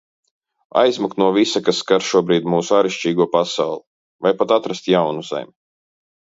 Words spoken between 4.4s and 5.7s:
pat atrast jaunu Zemi.